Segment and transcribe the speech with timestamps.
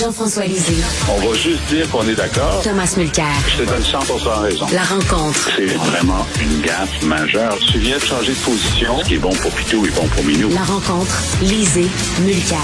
[0.00, 0.82] Jean-François Lisée.
[1.08, 2.62] On va juste dire qu'on est d'accord.
[2.62, 3.26] Thomas Mulcair.
[3.48, 4.66] Je te donne 100% raison.
[4.72, 5.50] La rencontre.
[5.56, 7.58] C'est vraiment une gaffe majeure.
[7.70, 8.98] Tu viens de changer de position.
[9.00, 10.48] Ce qui est bon pour Pitou est bon pour Minou.
[10.50, 11.14] La rencontre.
[11.42, 11.88] Lisée.
[12.20, 12.58] Mulcair.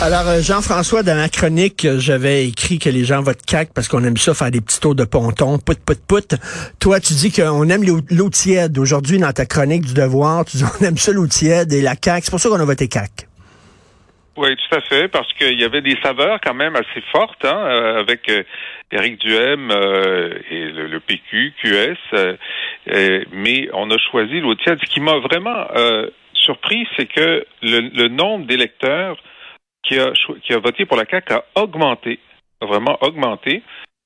[0.00, 4.02] Alors, euh, Jean-François, dans ma chronique, j'avais écrit que les gens votent CAC parce qu'on
[4.04, 6.36] aime ça faire des petits tours de ponton, put, put, put.
[6.78, 8.78] Toi, tu dis qu'on aime l'eau tiède.
[8.78, 11.94] Aujourd'hui, dans ta chronique du devoir, tu dis qu'on aime ça l'eau tiède et la
[11.94, 12.24] CAC.
[12.24, 13.27] C'est pour ça qu'on a voté CAC.
[14.40, 17.60] Oui, tout à fait, parce qu'il y avait des saveurs quand même assez fortes, hein,
[17.66, 18.30] euh, avec
[18.92, 19.70] Éric Duhem
[20.50, 22.36] et le, PQ, QS,
[23.32, 24.78] mais on a choisi l'eau tiède.
[24.80, 25.66] Ce qui m'a vraiment
[26.34, 29.18] surpris, c'est que le nombre d'électeurs
[29.82, 30.12] qui a,
[30.42, 32.18] qui a voté pour la CAQ a augmenté,
[32.60, 33.62] a vraiment augmenté.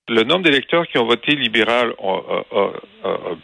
[0.09, 2.71] Le nombre d'électeurs qui ont voté libéral a,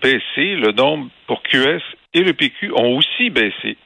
[0.02, 0.54] baissé.
[0.56, 1.82] Le nombre pour QS
[2.14, 3.76] et le PQ ont aussi baissé.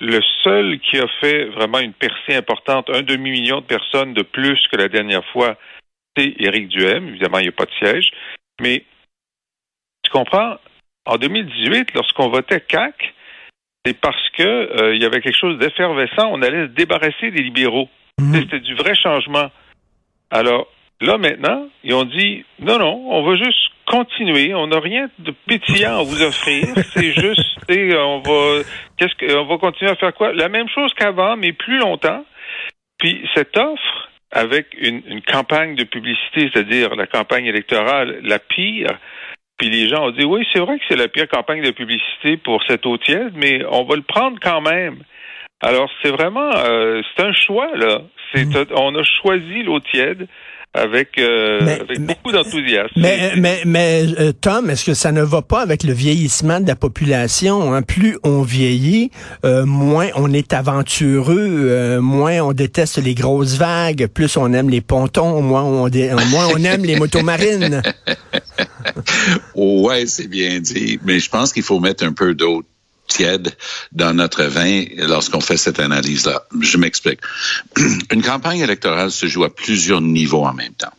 [0.00, 4.58] Le seul qui a fait vraiment une percée importante, un demi-million de personnes de plus
[4.70, 5.56] que la dernière fois,
[6.16, 7.08] c'est Éric Duhem.
[7.08, 8.10] Évidemment, il n'y a pas de siège.
[8.60, 8.84] Mais
[10.02, 10.56] tu comprends,
[11.06, 13.14] en 2018, lorsqu'on votait CAC,
[13.84, 16.28] c'est parce que euh, il y avait quelque chose d'effervescent.
[16.30, 17.88] On allait se débarrasser des libéraux.
[18.18, 18.34] Mhm.
[18.34, 19.50] C'était du vrai changement.
[20.30, 20.68] Alors
[21.00, 24.54] là maintenant, ils ont dit non, non, on va juste continuer.
[24.54, 26.66] On n'a rien de pétillant à vous offrir.
[26.92, 28.62] C'est juste, on va,
[28.96, 30.32] qu'est-ce que, on va continuer à faire quoi?
[30.32, 32.24] La même chose qu'avant, mais plus longtemps.
[32.98, 38.98] Puis cette offre avec une, une campagne de publicité, c'est-à-dire la campagne électorale la pire,
[39.56, 42.36] puis les gens ont dit oui, c'est vrai que c'est la pire campagne de publicité
[42.36, 44.98] pour cette eau tiède, mais on va le prendre quand même.
[45.60, 48.02] Alors c'est vraiment euh, c'est un choix là.
[48.32, 48.74] C'est mm.
[48.74, 50.26] on a choisi l'eau tiède
[50.74, 52.94] avec, euh, beaucoup d'enthousiasme.
[52.96, 56.66] Mais, mais, mais euh, Tom, est-ce que ça ne va pas avec le vieillissement de
[56.66, 57.72] la population?
[57.72, 57.82] Hein?
[57.82, 59.12] Plus on vieillit,
[59.44, 64.80] euh, moins on est aventureux, moins on déteste les grosses vagues, plus on aime les
[64.80, 67.80] pontons, moins on, moins on aime les motos marines.
[69.54, 72.64] ouais, c'est bien dit, mais je pense qu'il faut mettre un peu d'eau
[73.06, 73.56] tiède
[73.92, 76.44] dans notre vin lorsqu'on fait cette analyse-là.
[76.60, 77.20] Je m'explique.
[78.10, 80.92] Une campagne électorale se joue à plusieurs niveaux en même temps.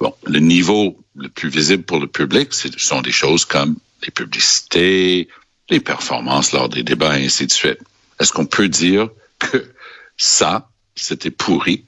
[0.00, 4.10] Bon, le niveau le plus visible pour le public, ce sont des choses comme les
[4.10, 5.28] publicités,
[5.70, 7.78] les performances lors des débats et ainsi de suite.
[8.20, 9.08] Est-ce qu'on peut dire
[9.38, 9.70] que
[10.16, 11.84] ça, c'était pourri?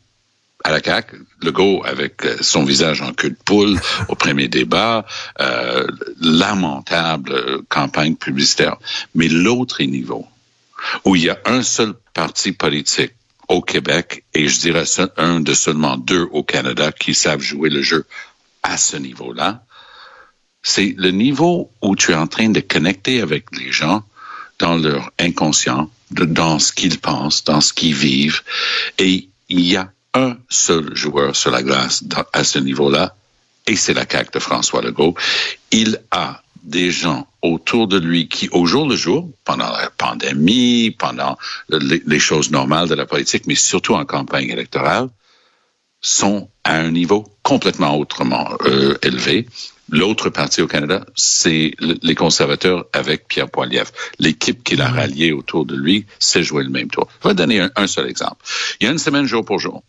[0.64, 5.06] À la CAQ, Legault avec euh, son visage en queue de poule au premier débat,
[5.40, 5.86] euh,
[6.20, 8.76] lamentable euh, campagne publicitaire.
[9.14, 10.26] Mais l'autre niveau,
[11.04, 13.12] où il y a un seul parti politique
[13.48, 14.84] au Québec et je dirais
[15.16, 18.04] un de seulement deux au Canada qui savent jouer le jeu
[18.62, 19.62] à ce niveau-là,
[20.62, 24.02] c'est le niveau où tu es en train de connecter avec les gens
[24.58, 28.42] dans leur inconscient, dans ce qu'ils pensent, dans ce qu'ils vivent.
[28.98, 33.14] Et il y a un seul joueur sur la glace à ce niveau-là,
[33.66, 35.14] et c'est la CAQ de François Legault.
[35.70, 40.90] Il a des gens autour de lui qui, au jour le jour, pendant la pandémie,
[40.90, 41.38] pendant
[41.70, 45.08] les, choses normales de la politique, mais surtout en campagne électorale,
[46.00, 49.46] sont à un niveau complètement autrement euh, élevé.
[49.90, 53.90] L'autre parti au Canada, c'est les conservateurs avec Pierre Poilievre.
[54.18, 57.08] L'équipe qu'il a ralliée autour de lui s'est joué le même tour.
[57.22, 58.44] Je vais donner un, un, seul exemple.
[58.80, 59.82] Il y a une semaine jour pour jour,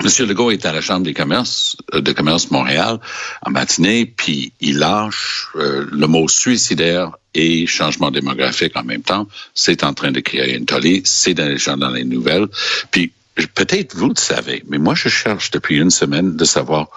[0.00, 2.98] Monsieur Legault est à la Chambre des commerces euh, de commerce Montréal
[3.42, 9.28] en matinée, puis il lâche euh, le mot suicidaire et changement démographique en même temps.
[9.54, 12.48] C'est en train de créer une tollée, c'est dans les dans les nouvelles.
[12.90, 13.12] Puis
[13.54, 16.88] peut-être vous le savez, mais moi je cherche depuis une semaine de savoir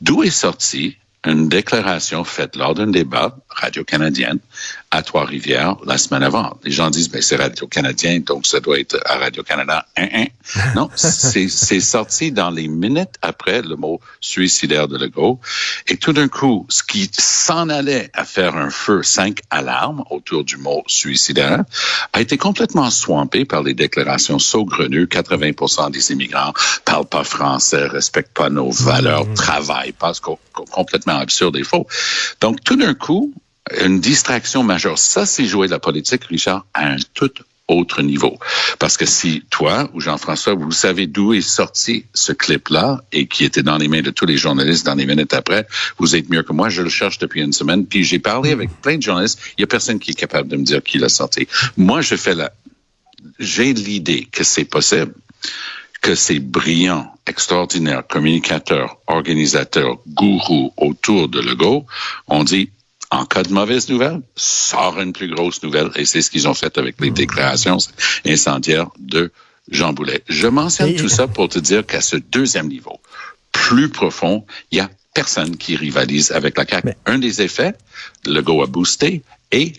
[0.00, 4.38] d'où est sorti une déclaration faite lors d'un débat radio-canadienne
[4.90, 6.58] à Trois-Rivières la semaine avant.
[6.64, 9.86] Les gens disent, ben, c'est Radio-Canadien, donc ça doit être à Radio-Canada.
[10.74, 11.48] non, c'est
[11.80, 15.40] sorti dans les minutes après le mot suicidaire de Legault.
[15.86, 20.44] Et tout d'un coup, ce qui s'en allait à faire un feu cinq alarmes autour
[20.44, 21.64] du mot suicidaire
[22.12, 25.06] a été complètement swampé par les déclarations saugrenues.
[25.06, 26.52] 80 des immigrants
[26.84, 29.34] parlent pas français, respectent pas nos valeurs, mmh.
[29.34, 30.12] travaillent pas,
[30.52, 31.86] complètement absurde et faux.
[32.40, 33.32] Donc, tout d'un coup,
[33.84, 34.98] une distraction majeure.
[34.98, 37.32] Ça, c'est jouer la politique, Richard, à un tout
[37.68, 38.38] autre niveau.
[38.78, 43.44] Parce que si toi ou Jean-François, vous savez d'où est sorti ce clip-là et qui
[43.44, 45.66] était dans les mains de tous les journalistes dans les minutes après,
[45.98, 46.68] vous êtes mieux que moi.
[46.68, 47.86] Je le cherche depuis une semaine.
[47.86, 49.38] Puis j'ai parlé avec plein de journalistes.
[49.56, 51.46] Il y a personne qui est capable de me dire qui l'a sorti.
[51.76, 52.52] Moi, je fais la,
[53.38, 55.14] j'ai l'idée que c'est possible
[56.02, 61.86] que ces brillants, extraordinaires communicateurs, organisateurs, gourous autour de Legault
[62.26, 62.70] ont dit
[63.10, 65.90] en cas de mauvaise nouvelle, sort une plus grosse nouvelle.
[65.96, 67.76] Et c'est ce qu'ils ont fait avec les déclarations
[68.26, 69.30] incendiaires de
[69.70, 70.22] Jean Boulet.
[70.28, 72.98] Je mentionne tout ça pour te dire qu'à ce deuxième niveau,
[73.52, 76.86] plus profond, il y a personne qui rivalise avec la CAQ.
[76.86, 77.74] Mais- Un des effets,
[78.24, 79.22] le go a boosté
[79.52, 79.72] et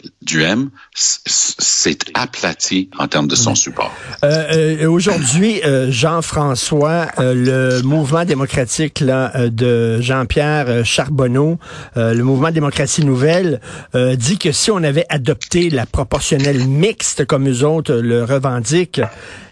[0.95, 3.91] s- s'est aplati en termes de son support.
[4.23, 7.33] Euh, euh, Aujourd'hui, euh, Jean-François, euh,
[7.79, 11.57] le mouvement démocratique là, euh, de Jean-Pierre euh, Charbonneau,
[11.95, 13.59] le mouvement démocratie nouvelle,
[13.93, 19.01] dit que si on avait adopté la proportionnelle mixte comme eux autres le revendiquent,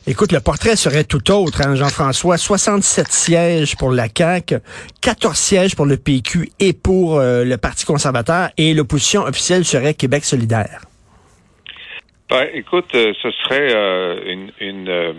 [0.07, 2.37] écoute, le portrait serait tout autre, hein, Jean-François.
[2.37, 4.55] 67 sièges pour la CAQ,
[5.01, 9.93] 14 sièges pour le PQ et pour euh, le Parti conservateur, et l'opposition officielle serait
[9.93, 10.81] Québec solidaire.
[12.29, 15.15] Ben, écoute, euh, ce serait euh, une,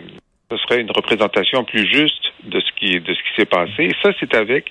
[0.50, 3.90] ce serait une représentation plus juste de ce qui de ce qui s'est passé.
[4.02, 4.70] Ça, c'est avec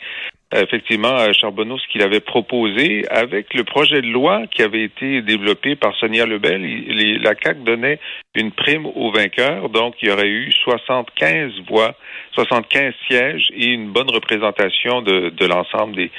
[0.59, 5.21] effectivement euh, Charbonneau ce qu'il avait proposé avec le projet de loi qui avait été
[5.21, 7.21] développé par Sonia Lebel.
[7.21, 7.99] La CAC donnait
[8.35, 11.95] une prime aux vainqueurs, donc il y aurait eu 75 voix,
[12.33, 16.11] 75 sièges et une bonne représentation de, l'ensemble des,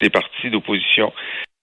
[0.00, 1.12] des partis d'opposition.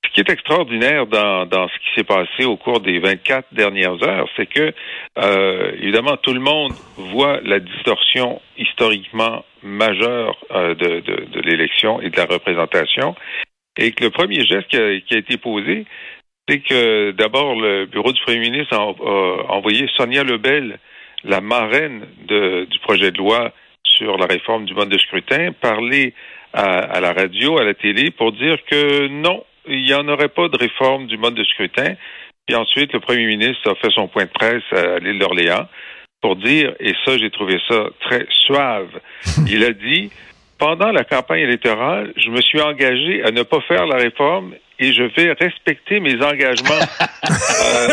[0.06, 4.02] Ce qui est extraordinaire dans, dans ce qui s'est passé au cours des 24 dernières
[4.04, 4.74] heures, c'est que,
[5.18, 12.10] euh, évidemment, tout le monde voit la distorsion historiquement majeure euh, de, de, l'élection et
[12.10, 13.16] de la représentation,
[13.78, 15.86] et que le premier geste qui a, été posé,
[16.48, 20.80] c'est que d'abord le bureau du premier ministre a, envoyé Sonia Lebel,
[21.24, 23.52] la marraine du projet de loi
[23.84, 26.14] sur la réforme du mode de scrutin, parler
[26.54, 30.30] à, à la radio, à la télé, pour dire que non, il n'y en aurait
[30.30, 31.96] pas de réforme du mode de scrutin.
[32.46, 35.68] Puis ensuite, le premier ministre a fait son point de presse à l'île d'Orléans
[36.28, 38.90] pour dire, et ça, j'ai trouvé ça très suave,
[39.48, 40.12] il a dit,
[40.60, 44.94] pendant la campagne électorale, je me suis engagé à ne pas faire la réforme et
[44.94, 46.86] je vais respecter mes engagements.
[47.30, 47.88] Euh,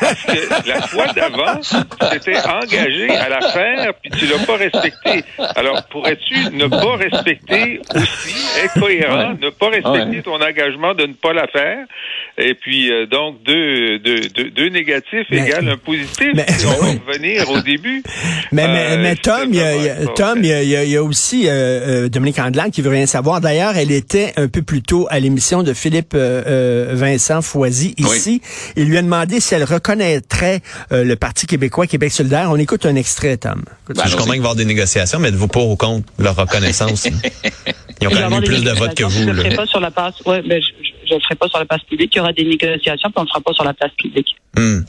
[0.00, 1.76] parce que la fois d'avant, tu
[2.10, 5.24] t'étais engagé à la faire, puis tu l'as pas respecté.
[5.56, 10.22] Alors, pourrais-tu ne pas respecter aussi, être cohérent, ne pas respecter Ouais.
[10.22, 11.84] ton engagement de ne pas la faire?
[12.38, 16.28] Et puis, euh, donc, deux, deux, deux, deux négatifs Mais- égale un positif.
[16.34, 17.00] mais- Si on va oui.
[17.06, 18.02] revenir au début.
[18.52, 20.52] Mais, mais, Euh, mais Tom, il y a, il y a- vraiment Tom, il y
[20.52, 23.06] a, il y a- il y a aussi euh, euh, Dominique Andelan qui veut rien
[23.06, 23.40] savoir.
[23.40, 27.94] D'ailleurs, elle était un peu plus tôt à l'émission de Philippe euh, euh, Vincent Foisy
[27.96, 28.42] ici.
[28.76, 30.60] Il lui a demandé si elle reconnaîtrait
[30.92, 32.48] euh, le Parti québécois, Québec solidaire.
[32.50, 33.62] On écoute un extrait, Tom.
[33.84, 36.06] Écoute Ben, je comprends qu'il va y avoir des négociations, mais êtes-vous pour ou contre
[36.18, 37.06] leur reconnaissance?
[38.00, 39.22] Ils ont Il va y quand même eu plus de votes que vous.
[39.22, 40.14] Je ne le ferai pas sur la place.
[40.24, 42.12] Ouais, ben, je ne le ferai pas sur la place publique.
[42.14, 44.36] Il y aura des négociations, puis on ne le fera pas sur la place publique.
[44.56, 44.80] Hmm.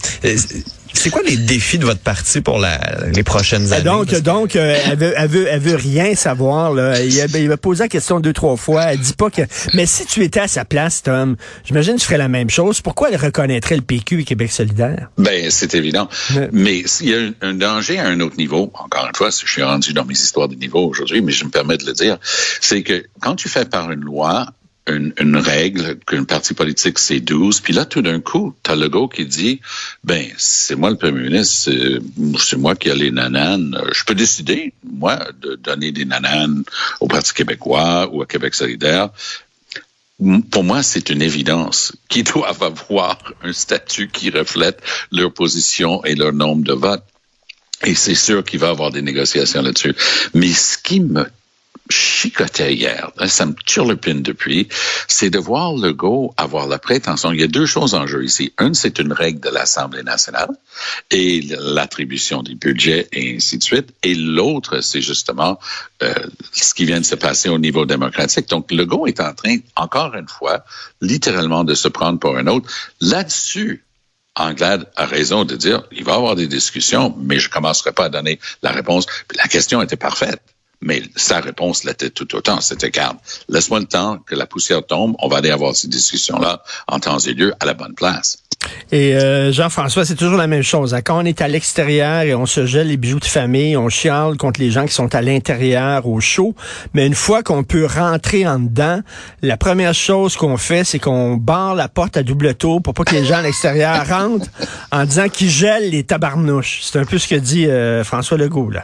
[0.93, 2.79] C'est quoi les défis de votre parti pour la,
[3.13, 3.83] les prochaines Ah, années?
[3.85, 6.73] Donc, donc, euh, elle veut, elle veut, elle veut rien savoir.
[6.73, 6.99] Là.
[7.01, 8.83] Il, il m'a posé la question deux, trois fois.
[8.91, 9.43] Elle dit pas que.
[9.73, 12.81] Mais si tu étais à sa place, Tom, j'imagine que tu ferais la même chose.
[12.81, 15.09] Pourquoi elle reconnaîtrait le PQ et Québec solidaire?
[15.17, 16.09] Ben, c'est évident.
[16.35, 16.49] Ouais.
[16.51, 18.71] Mais il y a un, un danger à un autre niveau.
[18.73, 21.49] Encore une fois, je suis rendu dans mes histoires de niveau aujourd'hui, mais je me
[21.49, 22.17] permets de le dire.
[22.61, 24.47] C'est que quand tu fais par une loi,
[24.89, 29.25] une, règle qu'un parti politique c'est 12, puis là tout d'un coup, t'as Legault qui
[29.25, 29.61] dit
[30.03, 34.73] ben c'est moi le premier ministre, c'est- moi qui ai les nananes, je peux décider
[34.83, 36.63] moi de donner des nananes
[36.99, 39.09] au Parti québécois ou à Québec solidaire.
[40.51, 44.81] Pour moi, c'est une évidence qu'ils doivent avoir un statut qui reflète
[45.13, 47.05] leur position et leur nombre de votes.
[47.85, 49.95] Et c'est sûr qu'il va y avoir des négociations là-dessus.
[50.33, 51.25] Mais ce qui me
[51.89, 54.67] chicotait hier, hein, ça me turlupine depuis,
[55.07, 57.31] c'est de voir Legault avoir la prétention.
[57.31, 58.53] Il y a deux choses en jeu ici.
[58.59, 60.49] Une, c'est une règle de l'Assemblée nationale
[61.09, 63.89] et l'attribution des budgets et ainsi de suite.
[64.03, 65.59] Et l'autre, c'est justement
[66.03, 66.13] euh,
[66.51, 68.47] ce qui vient de se passer au niveau démocratique.
[68.49, 70.63] Donc, Legault est en train, encore une fois,
[71.01, 72.69] littéralement de se prendre pour un autre.
[73.01, 73.83] Là-dessus,
[74.35, 78.05] Anglade a raison de dire, il va y avoir des discussions, mais je commencerai pas
[78.05, 79.05] à donner la réponse.
[79.35, 80.41] La question était parfaite.
[80.81, 82.61] Mais sa réponse l'était tout autant.
[82.61, 83.17] C'était, garde,
[83.49, 85.15] laisse-moi le temps que la poussière tombe.
[85.19, 88.37] On va aller avoir ces discussions-là en temps et lieu à la bonne place.
[88.91, 90.93] Et euh, Jean-François, c'est toujours la même chose.
[90.93, 91.01] hein.
[91.01, 94.35] Quand on est à l'extérieur et on se gèle les bijoux de famille, on chiale
[94.37, 96.55] contre les gens qui sont à l'intérieur au chaud.
[96.93, 99.01] Mais une fois qu'on peut rentrer en dedans,
[99.41, 103.03] la première chose qu'on fait, c'est qu'on barre la porte à double tour pour pas
[103.03, 104.49] que les gens à l'extérieur rentrent
[104.91, 106.81] en disant qu'ils gèlent les tabarnouches.
[106.83, 108.83] C'est un peu ce que dit euh, François Legault, là.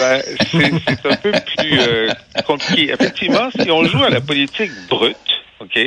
[0.00, 2.08] Ben, c'est un peu plus euh,
[2.46, 2.90] compliqué.
[2.92, 5.16] Effectivement, si on joue à la politique brute,
[5.60, 5.78] ok,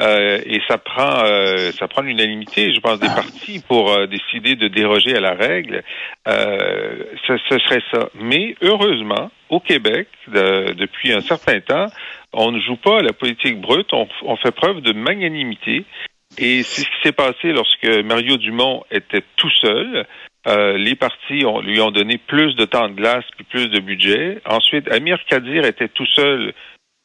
[0.00, 4.54] euh, et ça prend euh, ça prend l'unanimité, je pense, des partis pour euh, décider
[4.56, 5.82] de déroger à la règle,
[6.28, 8.08] euh, ce, ce serait ça.
[8.14, 11.86] Mais heureusement, au Québec, de- depuis un certain temps,
[12.32, 15.84] on ne joue pas à la politique brute, on, on fait preuve de magnanimité.
[16.36, 20.04] Et c'est ce qui s'est passé lorsque Mario Dumont était tout seul.
[20.46, 23.80] Euh, les partis ont, lui ont donné plus de temps de glace puis plus de
[23.80, 24.40] budget.
[24.44, 26.52] Ensuite, Amir Kadir était tout seul.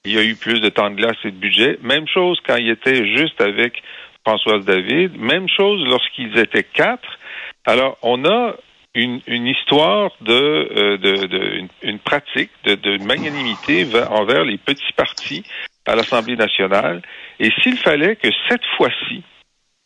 [0.06, 1.78] Il y a eu plus de temps de glace et de budget.
[1.82, 3.82] Même chose quand il était juste avec
[4.26, 5.18] Françoise David.
[5.18, 7.20] Même chose lorsqu'ils étaient quatre.
[7.66, 8.56] Alors, on a
[8.96, 15.44] une, histoire de, euh, une, pratique de, de magnanimité envers les petits partis
[15.86, 17.02] à l'Assemblée nationale.
[17.40, 19.24] Et s'il fallait que cette fois-ci,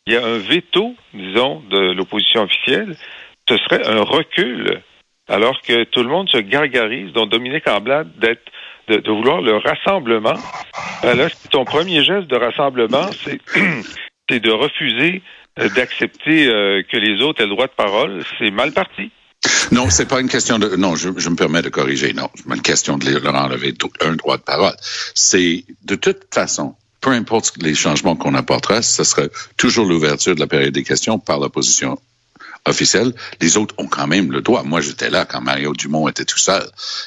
[0.06, 2.96] il y a un veto, disons, de l'opposition officielle,
[3.48, 4.82] ce serait un recul,
[5.28, 8.42] alors que tout le monde se gargarise, dont Dominique Amblade, d'être
[8.88, 10.34] de, de, vouloir le rassemblement.
[11.02, 13.40] Alors, ton premier geste de rassemblement, c'est
[14.28, 15.22] c'est de refuser
[15.58, 18.24] euh, d'accepter euh, que les autres aient le droit de parole.
[18.38, 19.10] C'est mal parti.
[19.72, 20.76] Non, c'est pas une question de.
[20.76, 22.12] Non, je, je, me permets de corriger.
[22.12, 24.74] Non, c'est pas une question de leur enlever un droit de parole.
[25.14, 29.22] C'est de toute façon, peu importe les changements qu'on apportera, ce sera
[29.56, 31.98] toujours l'ouverture de la période des questions par l'opposition
[32.66, 33.12] officielle.
[33.40, 34.62] Les autres ont quand même le droit.
[34.62, 36.66] Moi, j'étais là quand Mario Dumont était tout seul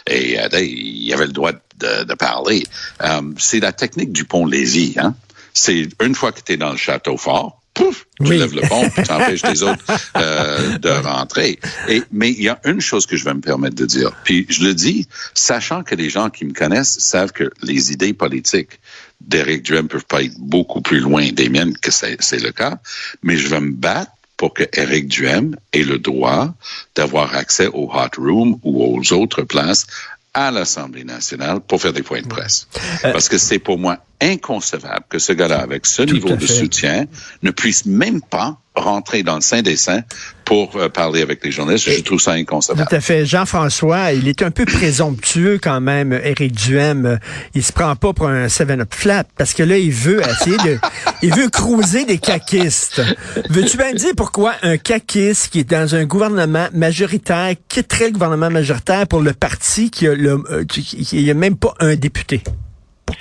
[0.09, 2.63] et euh, il avait le droit de, de parler.
[3.01, 4.95] Euh, c'est la technique du pont Lévis.
[4.97, 5.15] Hein?
[5.53, 8.37] C'est une fois que tu es dans le château fort, pouf, tu oui.
[8.37, 9.83] lèves le pont, puis tu empêches les autres
[10.15, 11.59] euh, de rentrer.
[11.87, 14.45] Et, mais il y a une chose que je vais me permettre de dire, puis
[14.49, 18.79] je le dis, sachant que les gens qui me connaissent savent que les idées politiques
[19.21, 22.79] d'Éric Duhem peuvent pas être beaucoup plus loin des miennes que c'est le cas,
[23.23, 26.53] mais je vais me battre pour que Éric Duhem ait le droit
[26.95, 29.87] d'avoir accès au hot room ou aux autres places
[30.33, 32.67] à l'Assemblée nationale pour faire des points de presse.
[33.03, 37.05] Euh, Parce que c'est pour moi inconcevable que ce gars-là, avec ce niveau de soutien,
[37.43, 40.03] ne puisse même pas rentrer dans le sein des saints
[40.45, 41.89] pour euh, parler avec les journalistes.
[41.89, 42.87] Je trouve ça inconcevable.
[42.87, 43.25] Tout à fait.
[43.25, 47.19] Jean-François, il est un peu présomptueux quand même, Éric Duhem.
[47.53, 50.79] Il se prend pas pour un 7-up flat parce que là, il veut essayer de...
[51.21, 53.01] il veut cruiser des caquistes.
[53.49, 58.49] Veux-tu bien dire pourquoi un caquiste qui est dans un gouvernement majoritaire quitterait le gouvernement
[58.49, 62.41] majoritaire pour le parti qui a, le, euh, qui, a même pas un député?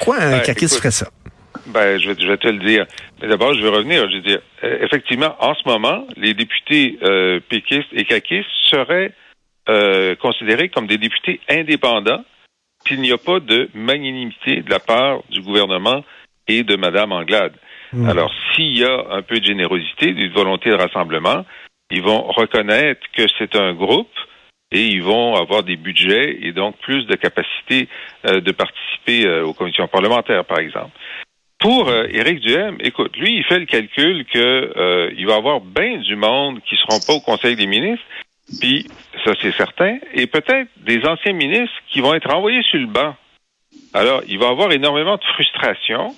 [0.07, 1.09] Pourquoi un ben, caquiste ferait ça?
[1.67, 2.87] Ben, je vais, je vais te le dire.
[3.21, 4.09] Mais d'abord, je vais revenir.
[4.09, 9.13] Je veux dire, euh, effectivement, en ce moment, les députés euh, péquistes et caquistes seraient
[9.69, 12.25] euh, considérés comme des députés indépendants
[12.87, 16.05] s'il n'y a pas de magnanimité de la part du gouvernement
[16.47, 17.55] et de Mme Anglade.
[17.93, 18.09] Mmh.
[18.09, 21.45] Alors, s'il y a un peu de générosité, d'une volonté de rassemblement,
[21.91, 24.15] ils vont reconnaître que c'est un groupe
[24.73, 27.89] et ils vont avoir des budgets et donc plus de capacité
[28.27, 30.91] euh, de participer euh, aux commissions parlementaires, par exemple.
[31.59, 34.39] Pour euh, Éric Duhem, écoute, lui, il fait le calcul que
[34.77, 38.05] euh, il va avoir bien du monde qui seront pas au Conseil des ministres,
[38.61, 38.87] puis
[39.25, 43.17] ça c'est certain, et peut-être des anciens ministres qui vont être envoyés sur le banc.
[43.95, 46.15] Alors, il va avoir énormément de frustration.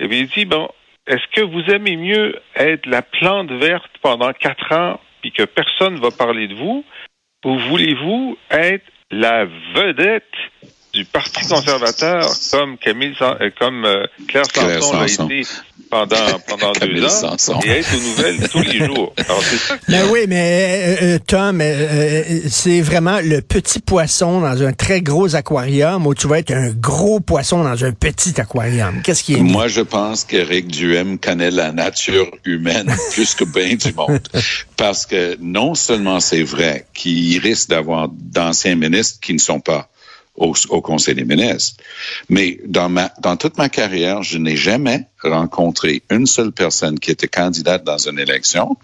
[0.00, 0.68] Et puis il dit bon,
[1.06, 5.94] est-ce que vous aimez mieux être la plante verte pendant quatre ans, puis que personne
[5.94, 6.84] ne va parler de vous,
[7.44, 10.24] ou voulez-vous être la vedette
[10.92, 15.46] du Parti conservateur comme Camille euh, comme euh, Claire, Claire Sanson l'a été
[15.92, 16.16] pendant
[16.48, 17.60] pendant deux ans Sanson.
[17.64, 19.14] et être aux nouvelles tous les jours.
[19.16, 19.76] Alors c'est ça.
[19.88, 25.34] Ben oui, mais euh, Tom, euh, c'est vraiment le petit poisson dans un très gros
[25.34, 29.02] aquarium où tu vas être un gros poisson dans un petit aquarium.
[29.02, 33.76] Qu'est-ce qui est Moi, je pense qu'Éric Duhem connaît la nature humaine plus que bien
[33.76, 34.20] du monde,
[34.76, 39.88] parce que non seulement c'est vrai qu'il risque d'avoir d'anciens ministres qui ne sont pas
[40.36, 41.82] au, au, Conseil des ministres.
[42.28, 47.84] Mais dans, toute ma carrière, je n'ai jamais rencontré une seule personne qui était candidate
[47.84, 48.76] dans une élection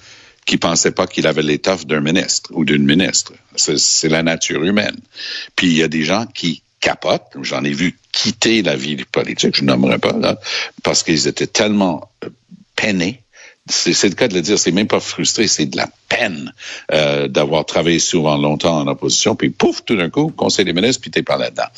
[0.47, 3.33] qui pensait pas qu'il avait l'étoffe d'un ministre ou d'une ministre.
[3.57, 4.97] C'est la nature humaine.
[5.57, 7.33] Puis il y a des gens qui capotent.
[7.43, 10.39] J'en ai vu quitter la vie politique, je nommerai pas, là,
[10.83, 12.11] parce qu'ils étaient tellement
[12.77, 13.23] peinés
[13.69, 16.53] c'est le cas de le dire, c'est même pas frustré, c'est de la peine
[16.93, 21.01] euh, d'avoir travaillé souvent longtemps en opposition, puis pouf, tout d'un coup, Conseil des ministres,
[21.01, 21.69] puis t'es pas là-dedans.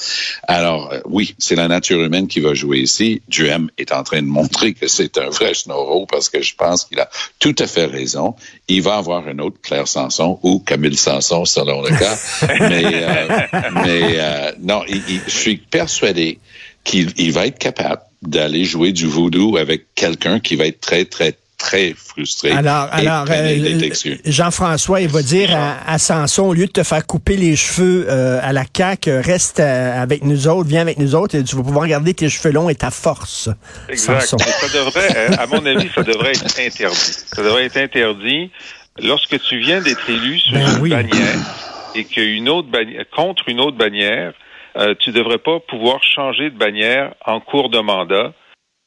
[0.47, 3.23] Alors, euh, oui, c'est la nature humaine qui va jouer ici.
[3.29, 6.85] Duhem est en train de montrer que c'est un vrai schnorro, parce que je pense
[6.85, 8.35] qu'il a tout à fait raison.
[8.69, 12.17] Il va avoir un autre Claire Sanson, ou Camille Sanson, selon le cas.
[12.61, 13.47] mais euh,
[13.85, 16.39] mais euh, non, il, il, je suis persuadé
[16.85, 21.37] qu'il va être capable d'aller jouer du voodoo avec quelqu'un qui va être très, très,
[21.61, 22.51] très frustré.
[22.51, 23.91] Alors, alors euh,
[24.25, 28.07] Jean-François, il va dire à, à, Samson, au lieu de te faire couper les cheveux
[28.09, 31.57] euh, à la caque, reste euh, avec nous autres, viens avec nous autres, et tu
[31.57, 33.51] vas pouvoir garder tes cheveux longs et ta force.
[33.89, 34.23] Exact.
[34.23, 34.37] Ça
[34.73, 36.97] devrait, à mon avis, ça devrait être interdit.
[36.97, 38.51] Ça devrait être interdit
[38.99, 40.91] lorsque tu viens d'être élu sur ben une oui.
[40.91, 41.39] bannière
[41.95, 44.33] et qu'une autre bannière, contre une autre bannière,
[44.77, 48.33] euh, tu devrais pas pouvoir changer de bannière en cours de mandat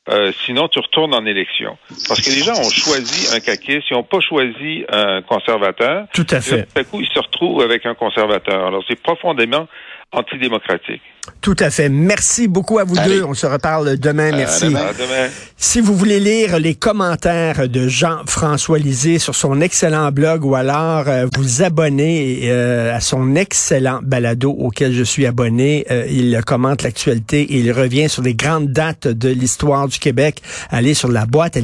[0.10, 1.78] Euh, sinon, tu retournes en élection.
[2.10, 6.08] Parce que les gens ont choisi un caquiste, ils n'ont pas choisi un conservateur.
[6.14, 6.64] Tout à Et fait.
[6.64, 8.68] tout à coup, ils se retrouvent avec un conservateur.
[8.68, 9.68] Alors, c'est profondément
[10.14, 11.02] antidémocratique.
[11.42, 11.90] Tout à fait.
[11.90, 13.18] Merci beaucoup à vous Allez.
[13.20, 13.24] deux.
[13.24, 14.32] On se reparle demain.
[14.32, 14.66] Merci.
[14.66, 14.80] demain.
[14.88, 15.30] À demain.
[15.58, 21.08] Si vous voulez lire les commentaires de Jean-François Lisée sur son excellent blog ou alors
[21.08, 26.84] euh, vous abonner euh, à son excellent balado auquel je suis abonné, euh, il commente
[26.84, 30.42] l'actualité et il revient sur les grandes dates de l'histoire du Québec.
[30.70, 31.58] Allez sur la boîte